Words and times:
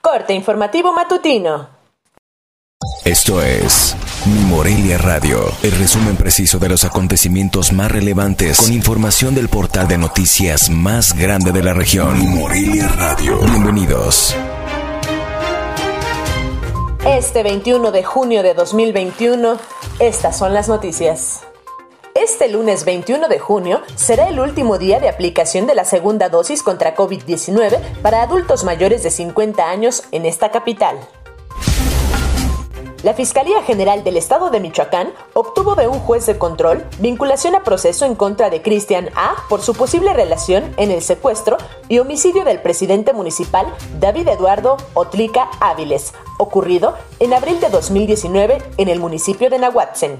Corte 0.00 0.32
informativo 0.32 0.92
matutino. 0.92 1.68
Esto 3.04 3.42
es 3.42 3.96
Mi 4.26 4.38
Morelia 4.44 4.96
Radio, 4.98 5.40
el 5.62 5.72
resumen 5.72 6.16
preciso 6.16 6.58
de 6.58 6.68
los 6.68 6.84
acontecimientos 6.84 7.72
más 7.72 7.90
relevantes 7.90 8.58
con 8.58 8.72
información 8.72 9.34
del 9.34 9.48
portal 9.48 9.88
de 9.88 9.98
noticias 9.98 10.70
más 10.70 11.14
grande 11.14 11.50
de 11.50 11.62
la 11.62 11.74
región. 11.74 12.16
Mi 12.18 12.26
Morelia 12.26 12.86
Radio. 12.88 13.38
Bienvenidos. 13.40 14.36
Este 17.04 17.42
21 17.42 17.90
de 17.90 18.04
junio 18.04 18.42
de 18.42 18.54
2021, 18.54 19.56
estas 19.98 20.38
son 20.38 20.54
las 20.54 20.68
noticias. 20.68 21.47
Este 22.30 22.46
lunes 22.50 22.84
21 22.84 23.26
de 23.26 23.38
junio 23.38 23.80
será 23.94 24.28
el 24.28 24.38
último 24.38 24.76
día 24.76 25.00
de 25.00 25.08
aplicación 25.08 25.66
de 25.66 25.74
la 25.74 25.86
segunda 25.86 26.28
dosis 26.28 26.62
contra 26.62 26.94
COVID-19 26.94 27.80
para 28.02 28.20
adultos 28.20 28.64
mayores 28.64 29.02
de 29.02 29.10
50 29.10 29.70
años 29.70 30.02
en 30.12 30.26
esta 30.26 30.50
capital. 30.50 30.98
La 33.02 33.14
Fiscalía 33.14 33.62
General 33.62 34.04
del 34.04 34.18
Estado 34.18 34.50
de 34.50 34.60
Michoacán 34.60 35.10
obtuvo 35.32 35.74
de 35.74 35.88
un 35.88 36.00
juez 36.00 36.26
de 36.26 36.36
control 36.36 36.84
vinculación 36.98 37.54
a 37.54 37.64
proceso 37.64 38.04
en 38.04 38.14
contra 38.14 38.50
de 38.50 38.60
Cristian 38.60 39.08
A 39.14 39.34
por 39.48 39.62
su 39.62 39.72
posible 39.72 40.12
relación 40.12 40.74
en 40.76 40.90
el 40.90 41.00
secuestro 41.00 41.56
y 41.88 41.98
homicidio 41.98 42.44
del 42.44 42.60
presidente 42.60 43.14
municipal 43.14 43.72
David 43.98 44.28
Eduardo 44.28 44.76
Otlica 44.92 45.48
Áviles, 45.60 46.12
ocurrido 46.36 46.94
en 47.20 47.32
abril 47.32 47.58
de 47.58 47.70
2019 47.70 48.58
en 48.76 48.88
el 48.88 49.00
municipio 49.00 49.48
de 49.48 49.58
Nahuatzen. 49.58 50.18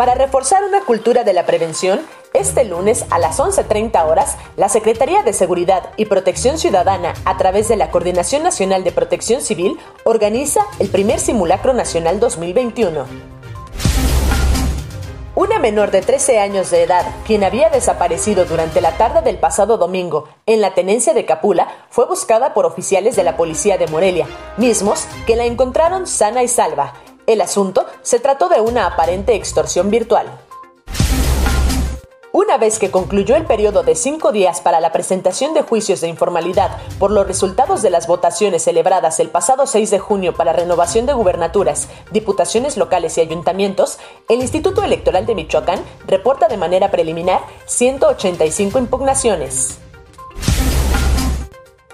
Para 0.00 0.14
reforzar 0.14 0.64
una 0.64 0.80
cultura 0.80 1.24
de 1.24 1.34
la 1.34 1.44
prevención, 1.44 2.00
este 2.32 2.64
lunes 2.64 3.04
a 3.10 3.18
las 3.18 3.38
11.30 3.38 4.02
horas, 4.06 4.38
la 4.56 4.70
Secretaría 4.70 5.22
de 5.22 5.34
Seguridad 5.34 5.90
y 5.98 6.06
Protección 6.06 6.56
Ciudadana, 6.56 7.12
a 7.26 7.36
través 7.36 7.68
de 7.68 7.76
la 7.76 7.90
Coordinación 7.90 8.42
Nacional 8.42 8.82
de 8.82 8.92
Protección 8.92 9.42
Civil, 9.42 9.78
organiza 10.04 10.62
el 10.78 10.88
primer 10.88 11.18
Simulacro 11.20 11.74
Nacional 11.74 12.18
2021. 12.18 13.04
Una 15.34 15.58
menor 15.58 15.90
de 15.90 16.00
13 16.00 16.38
años 16.38 16.70
de 16.70 16.84
edad, 16.84 17.04
quien 17.26 17.44
había 17.44 17.68
desaparecido 17.68 18.46
durante 18.46 18.80
la 18.80 18.92
tarde 18.92 19.20
del 19.20 19.36
pasado 19.36 19.76
domingo 19.76 20.30
en 20.46 20.62
la 20.62 20.72
tenencia 20.72 21.12
de 21.12 21.26
Capula, 21.26 21.68
fue 21.90 22.06
buscada 22.06 22.54
por 22.54 22.64
oficiales 22.64 23.16
de 23.16 23.24
la 23.24 23.36
policía 23.36 23.76
de 23.76 23.86
Morelia, 23.88 24.26
mismos 24.56 25.04
que 25.26 25.36
la 25.36 25.44
encontraron 25.44 26.06
sana 26.06 26.42
y 26.42 26.48
salva 26.48 26.94
el 27.32 27.40
asunto 27.40 27.86
se 28.02 28.20
trató 28.20 28.48
de 28.48 28.60
una 28.60 28.86
aparente 28.86 29.34
extorsión 29.34 29.90
virtual. 29.90 30.26
Una 32.32 32.58
vez 32.58 32.78
que 32.78 32.92
concluyó 32.92 33.34
el 33.34 33.44
periodo 33.44 33.82
de 33.82 33.96
cinco 33.96 34.30
días 34.30 34.60
para 34.60 34.78
la 34.80 34.92
presentación 34.92 35.52
de 35.52 35.62
juicios 35.62 36.00
de 36.00 36.06
informalidad 36.06 36.78
por 37.00 37.10
los 37.10 37.26
resultados 37.26 37.82
de 37.82 37.90
las 37.90 38.06
votaciones 38.06 38.62
celebradas 38.62 39.18
el 39.18 39.30
pasado 39.30 39.66
6 39.66 39.90
de 39.90 39.98
junio 39.98 40.32
para 40.34 40.52
renovación 40.52 41.06
de 41.06 41.12
gubernaturas, 41.12 41.88
diputaciones 42.12 42.76
locales 42.76 43.18
y 43.18 43.20
ayuntamientos, 43.20 43.98
el 44.28 44.40
Instituto 44.40 44.84
Electoral 44.84 45.26
de 45.26 45.34
Michoacán 45.34 45.80
reporta 46.06 46.46
de 46.46 46.56
manera 46.56 46.92
preliminar 46.92 47.40
185 47.66 48.78
impugnaciones. 48.78 49.80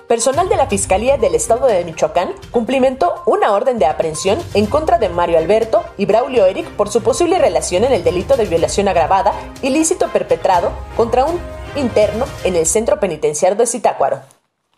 Personal 0.07 0.49
de 0.49 0.57
la 0.57 0.69
Fiscalía 0.69 1.17
del 1.17 1.35
Estado 1.35 1.67
de 1.67 1.85
Michoacán 1.85 2.33
cumplimentó 2.53 3.23
una 3.27 3.53
orden 3.53 3.81
de 3.81 3.87
aprehensión 3.87 4.39
en 4.55 4.67
contra 4.67 4.99
de 4.99 5.09
Mario 5.09 5.37
Alberto 5.37 5.83
y 5.99 6.07
Braulio 6.07 6.47
Eric 6.47 6.69
por 6.77 6.89
su 6.91 7.03
posible 7.03 7.39
relación 7.39 7.83
en 7.83 7.93
el 7.93 8.05
delito 8.05 8.37
de 8.37 8.45
violación 8.45 8.87
agravada 8.87 9.33
ilícito 9.63 10.09
perpetrado 10.09 10.71
contra 10.97 11.25
un 11.25 11.41
interno 11.75 12.25
en 12.45 12.55
el 12.55 12.67
centro 12.67 13.01
penitenciario 13.01 13.59
de 13.59 13.67
Zitácuaro. 13.67 14.21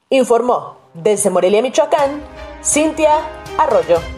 Informó 0.08 0.78
desde 0.94 1.28
Morelia, 1.28 1.60
Michoacán, 1.60 2.22
Cintia 2.64 3.12
Arroyo. 3.58 4.17